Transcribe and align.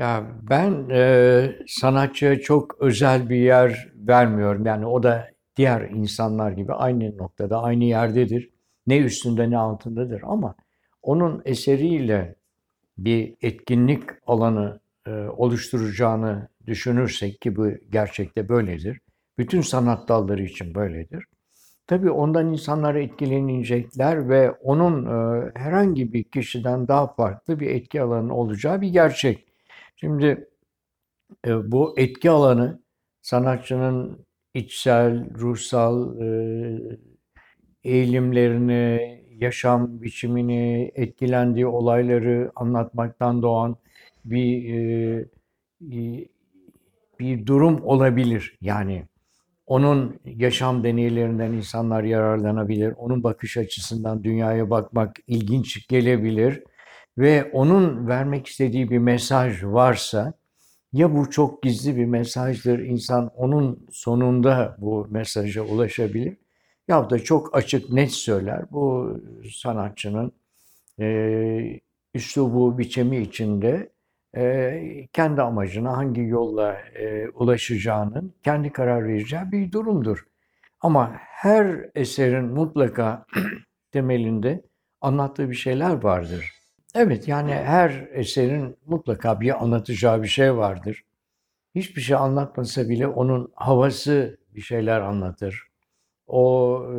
Ya 0.00 0.26
ben 0.50 0.88
e, 0.90 1.58
sanatçıya 1.66 2.40
çok 2.40 2.76
özel 2.80 3.28
bir 3.30 3.36
yer 3.36 3.92
vermiyorum. 3.94 4.66
Yani 4.66 4.86
o 4.86 5.02
da 5.02 5.28
diğer 5.56 5.80
insanlar 5.90 6.52
gibi 6.52 6.72
aynı 6.72 7.16
noktada, 7.16 7.62
aynı 7.62 7.84
yerdedir. 7.84 8.50
Ne 8.86 8.98
üstünde 8.98 9.50
ne 9.50 9.58
altındadır 9.58 10.22
ama 10.24 10.54
onun 11.02 11.42
eseriyle 11.44 12.34
bir 12.98 13.34
etkinlik 13.42 14.02
alanı 14.26 14.80
e, 15.06 15.10
oluşturacağını 15.10 16.48
düşünürsek 16.66 17.40
ki 17.40 17.56
bu 17.56 17.68
gerçekte 17.92 18.48
böyledir. 18.48 19.00
Bütün 19.38 19.60
sanat 19.60 20.08
dalları 20.08 20.42
için 20.42 20.74
böyledir. 20.74 21.24
Tabii 21.86 22.10
ondan 22.10 22.52
insanlar 22.52 22.94
etkilenecekler 22.94 24.28
ve 24.28 24.50
onun 24.50 25.06
e, 25.06 25.50
herhangi 25.54 26.12
bir 26.12 26.24
kişiden 26.24 26.88
daha 26.88 27.14
farklı 27.14 27.60
bir 27.60 27.70
etki 27.70 28.02
alanı 28.02 28.36
olacağı 28.36 28.80
bir 28.80 28.88
gerçek. 28.88 29.49
Şimdi 30.00 30.48
e, 31.46 31.72
bu 31.72 31.94
etki 31.98 32.30
alanı 32.30 32.82
sanatçının 33.22 34.26
içsel, 34.54 35.34
ruhsal 35.34 36.20
e, 36.22 36.28
eğilimlerini, 37.84 39.00
yaşam 39.30 40.02
biçimini, 40.02 40.92
etkilendiği 40.94 41.66
olayları 41.66 42.52
anlatmaktan 42.56 43.42
doğan 43.42 43.76
bir 44.24 44.74
e, 44.74 45.28
bir 47.20 47.46
durum 47.46 47.82
olabilir. 47.84 48.58
Yani 48.60 49.04
onun 49.66 50.20
yaşam 50.24 50.84
deneylerinden 50.84 51.52
insanlar 51.52 52.04
yararlanabilir. 52.04 52.94
Onun 52.96 53.22
bakış 53.24 53.56
açısından 53.56 54.24
dünyaya 54.24 54.70
bakmak 54.70 55.16
ilginç 55.26 55.88
gelebilir. 55.88 56.62
Ve 57.18 57.50
onun 57.52 58.08
vermek 58.08 58.46
istediği 58.46 58.90
bir 58.90 58.98
mesaj 58.98 59.64
varsa 59.64 60.32
ya 60.92 61.16
bu 61.16 61.30
çok 61.30 61.62
gizli 61.62 61.96
bir 61.96 62.04
mesajdır, 62.04 62.78
insan 62.78 63.30
onun 63.36 63.86
sonunda 63.90 64.76
bu 64.78 65.06
mesaja 65.10 65.62
ulaşabilir 65.62 66.36
ya 66.88 67.10
da 67.10 67.18
çok 67.18 67.56
açık 67.56 67.90
net 67.92 68.10
söyler. 68.10 68.64
Bu 68.70 69.16
sanatçının 69.54 70.32
e, 71.00 71.80
üslubu, 72.14 72.78
biçimi 72.78 73.18
içinde 73.18 73.90
e, 74.36 75.08
kendi 75.12 75.42
amacına 75.42 75.96
hangi 75.96 76.20
yolla 76.20 76.72
e, 76.74 77.28
ulaşacağının 77.28 78.34
kendi 78.42 78.72
karar 78.72 79.08
vereceği 79.08 79.52
bir 79.52 79.72
durumdur. 79.72 80.26
Ama 80.80 81.12
her 81.16 81.90
eserin 81.94 82.44
mutlaka 82.44 83.26
temelinde 83.92 84.62
anlattığı 85.00 85.50
bir 85.50 85.54
şeyler 85.54 86.02
vardır. 86.02 86.59
Evet 86.94 87.28
yani 87.28 87.52
her 87.52 88.08
eserin 88.12 88.76
mutlaka 88.86 89.40
bir 89.40 89.62
anlatacağı 89.62 90.22
bir 90.22 90.28
şey 90.28 90.56
vardır. 90.56 91.04
Hiçbir 91.74 92.00
şey 92.00 92.16
anlatmasa 92.16 92.88
bile 92.88 93.06
onun 93.06 93.52
havası 93.54 94.38
bir 94.54 94.60
şeyler 94.60 95.00
anlatır. 95.00 95.66
O 96.26 96.82
e, 96.94 96.98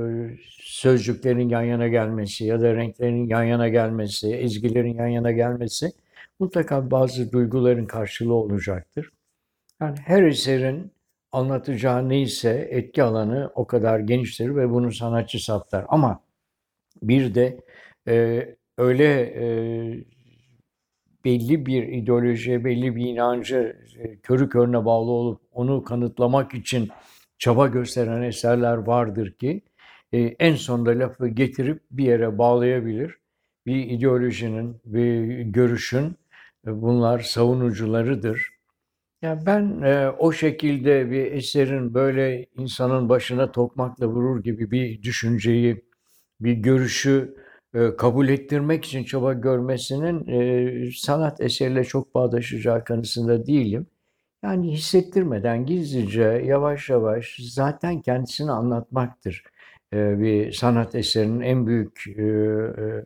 sözcüklerin 0.59 1.49
yan 1.49 1.61
yana 1.61 1.87
gelmesi 1.87 2.45
ya 2.45 2.61
da 2.61 2.75
renklerin 2.75 3.27
yan 3.27 3.43
yana 3.43 3.67
gelmesi, 3.69 4.35
ezgilerin 4.35 4.93
yan 4.93 5.07
yana 5.07 5.31
gelmesi 5.31 5.91
mutlaka 6.39 6.91
bazı 6.91 7.31
duyguların 7.31 7.85
karşılığı 7.85 8.33
olacaktır. 8.33 9.11
Yani 9.81 9.97
her 10.05 10.23
eserin 10.23 10.91
anlatacağı 11.31 12.09
neyse 12.09 12.67
etki 12.71 13.03
alanı 13.03 13.51
o 13.55 13.67
kadar 13.67 13.99
geniştir 13.99 14.55
ve 14.55 14.69
bunu 14.69 14.91
sanatçı 14.91 15.43
saptar. 15.45 15.85
Ama 15.89 16.23
bir 17.03 17.35
de 17.35 17.59
e, 18.07 18.45
öyle 18.81 19.21
e, 19.21 19.45
belli 21.25 21.65
bir 21.65 21.83
ideolojiye, 21.83 22.65
belli 22.65 22.95
bir 22.95 23.05
inancı 23.05 23.77
e, 23.99 24.15
körü 24.15 24.49
körüne 24.49 24.85
bağlı 24.85 25.11
olup 25.11 25.41
onu 25.51 25.83
kanıtlamak 25.83 26.53
için 26.53 26.89
çaba 27.37 27.67
gösteren 27.67 28.21
eserler 28.21 28.77
vardır 28.77 29.31
ki 29.31 29.61
e, 30.13 30.19
en 30.19 30.55
sonunda 30.55 30.91
lafı 30.99 31.27
getirip 31.27 31.81
bir 31.91 32.05
yere 32.05 32.37
bağlayabilir. 32.37 33.17
Bir 33.65 33.75
ideolojinin, 33.75 34.81
bir 34.85 35.41
görüşün 35.41 36.15
e, 36.67 36.81
bunlar 36.81 37.19
savunucularıdır. 37.19 38.49
Yani 39.21 39.45
ben 39.45 39.81
e, 39.81 40.09
o 40.09 40.31
şekilde 40.31 41.11
bir 41.11 41.31
eserin 41.31 41.93
böyle 41.93 42.45
insanın 42.57 43.09
başına 43.09 43.51
tokmakla 43.51 44.07
vurur 44.07 44.43
gibi 44.43 44.71
bir 44.71 45.03
düşünceyi, 45.03 45.85
bir 46.39 46.53
görüşü 46.53 47.40
kabul 47.97 48.29
ettirmek 48.29 48.85
için 48.85 49.03
çaba 49.03 49.33
görmesinin 49.33 50.27
e, 50.27 50.91
sanat 50.91 51.41
eseriyle 51.41 51.83
çok 51.83 52.15
bağdaşacağı 52.15 52.83
kanısında 52.83 53.45
değilim. 53.45 53.87
Yani 54.43 54.71
hissettirmeden 54.71 55.65
gizlice, 55.65 56.23
yavaş 56.23 56.89
yavaş 56.89 57.37
zaten 57.41 58.01
kendisini 58.01 58.51
anlatmaktır. 58.51 59.43
E, 59.93 60.19
bir 60.19 60.51
sanat 60.51 60.95
eserinin 60.95 61.41
en 61.41 61.67
büyük 61.67 62.07
e, 62.17 62.21
e, 62.21 63.05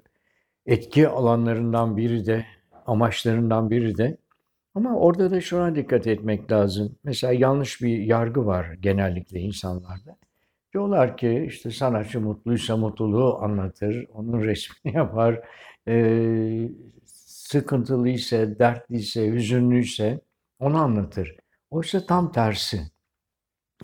etki 0.65 1.07
alanlarından 1.07 1.97
biri 1.97 2.25
de, 2.25 2.45
amaçlarından 2.85 3.69
biri 3.69 3.97
de. 3.97 4.17
Ama 4.75 4.95
orada 4.99 5.31
da 5.31 5.41
şuna 5.41 5.75
dikkat 5.75 6.07
etmek 6.07 6.51
lazım. 6.51 6.95
Mesela 7.03 7.33
yanlış 7.33 7.81
bir 7.81 7.97
yargı 7.97 8.45
var 8.45 8.73
genellikle 8.73 9.39
insanlarda. 9.39 10.17
Diyorlar 10.75 11.17
ki 11.17 11.45
işte 11.47 11.71
sanatçı 11.71 12.21
mutluysa 12.21 12.77
mutluluğu 12.77 13.37
anlatır, 13.41 14.07
onun 14.13 14.41
resmini 14.43 14.95
yapar. 14.97 15.41
E, 15.87 16.69
sıkıntılıysa, 17.05 18.59
dertliyse, 18.59 19.31
hüzünlüyse 19.31 20.19
onu 20.59 20.77
anlatır. 20.77 21.35
Oysa 21.71 22.05
tam 22.05 22.31
tersi. 22.31 22.81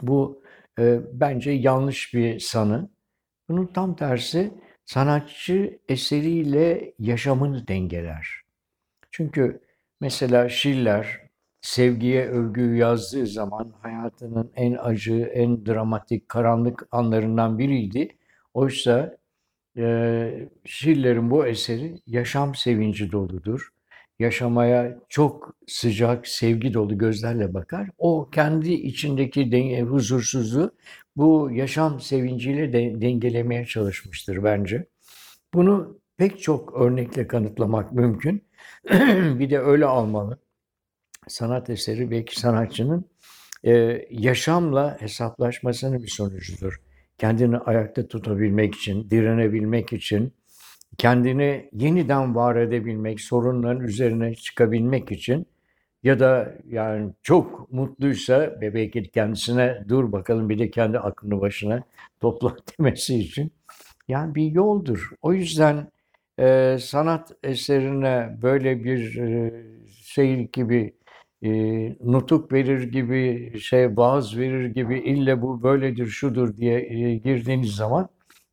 Bu 0.01 0.43
e, 0.79 0.99
bence 1.13 1.51
yanlış 1.51 2.13
bir 2.13 2.39
sanı. 2.39 2.89
Bunun 3.49 3.65
tam 3.65 3.95
tersi 3.95 4.53
sanatçı 4.85 5.79
eseriyle 5.89 6.93
yaşamını 6.99 7.67
dengeler. 7.67 8.41
Çünkü 9.11 9.61
mesela 10.01 10.49
Schiller 10.49 11.30
sevgiye 11.61 12.27
övgüyü 12.27 12.77
yazdığı 12.77 13.27
zaman 13.27 13.73
hayatının 13.81 14.51
en 14.55 14.73
acı, 14.73 15.31
en 15.33 15.65
dramatik, 15.65 16.29
karanlık 16.29 16.87
anlarından 16.91 17.59
biriydi. 17.59 18.09
Oysa 18.53 19.17
e, 19.77 20.49
Schiller'in 20.65 21.31
bu 21.31 21.47
eseri 21.47 21.95
yaşam 22.07 22.55
sevinci 22.55 23.11
doludur. 23.11 23.69
Yaşamaya 24.19 24.99
çok 25.09 25.55
sıcak, 25.67 26.27
sevgi 26.27 26.73
dolu 26.73 26.97
gözlerle 26.97 27.53
bakar. 27.53 27.89
O 27.97 28.29
kendi 28.31 28.73
içindeki 28.73 29.51
denge, 29.51 29.81
huzursuzluğu 29.81 30.71
bu 31.15 31.49
yaşam 31.53 32.01
sevinciyle 32.01 32.73
de, 32.73 33.01
dengelemeye 33.01 33.65
çalışmıştır 33.65 34.43
bence. 34.43 34.85
Bunu 35.53 35.99
pek 36.17 36.41
çok 36.41 36.75
örnekle 36.81 37.27
kanıtlamak 37.27 37.93
mümkün. 37.93 38.43
bir 39.39 39.49
de 39.49 39.59
öyle 39.59 39.85
almalı 39.85 40.39
sanat 41.27 41.69
eseri 41.69 42.11
belki 42.11 42.39
sanatçının 42.39 43.05
e, 43.63 44.05
yaşamla 44.11 45.01
hesaplaşmasının 45.01 46.03
bir 46.03 46.07
sonucudur. 46.07 46.81
Kendini 47.17 47.57
ayakta 47.57 48.07
tutabilmek 48.07 48.75
için, 48.75 49.09
direnebilmek 49.09 49.93
için, 49.93 50.33
kendini 50.97 51.69
yeniden 51.73 52.35
var 52.35 52.55
edebilmek, 52.55 53.21
sorunların 53.21 53.83
üzerine 53.83 54.35
çıkabilmek 54.35 55.11
için 55.11 55.47
ya 56.03 56.19
da 56.19 56.55
yani 56.67 57.13
çok 57.23 57.71
mutluysa 57.71 58.39
ve 58.61 58.73
belki 58.73 59.03
kendisine 59.03 59.83
dur 59.89 60.11
bakalım 60.11 60.49
bir 60.49 60.59
de 60.59 60.71
kendi 60.71 60.99
aklını 60.99 61.41
başına 61.41 61.83
topla 62.19 62.55
demesi 62.79 63.19
için 63.19 63.51
yani 64.07 64.35
bir 64.35 64.51
yoldur. 64.51 65.11
O 65.21 65.33
yüzden 65.33 65.91
e, 66.39 66.77
sanat 66.81 67.31
eserine 67.43 68.37
böyle 68.41 68.83
bir 68.83 69.17
e, 69.17 69.53
şey 70.03 70.47
gibi 70.47 70.93
e, 71.43 71.49
nutuk 72.03 72.51
verir 72.51 72.83
gibi, 72.83 73.51
şey 73.59 73.97
vaaz 73.97 74.37
verir 74.37 74.65
gibi 74.65 74.99
ille 74.99 75.41
bu 75.41 75.63
böyledir, 75.63 76.05
şudur 76.05 76.57
diye 76.57 76.79
e, 76.79 77.17
girdiğiniz 77.17 77.75
zaman 77.75 78.09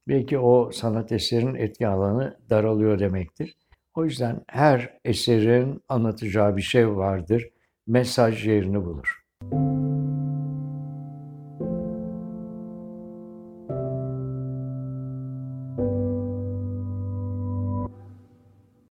belki 0.08 0.38
o 0.38 0.70
sanat 0.72 1.12
eserinin 1.12 1.54
etki 1.54 1.88
alanı 1.88 2.36
daralıyor 2.50 2.98
demektir. 2.98 3.56
O 3.94 4.04
yüzden 4.04 4.44
her 4.48 4.98
eserin 5.04 5.82
anlatacağı 5.88 6.56
bir 6.56 6.62
şey 6.62 6.88
vardır. 6.96 7.48
Mesaj 7.86 8.46
yerini 8.46 8.84
bulur. 8.84 9.22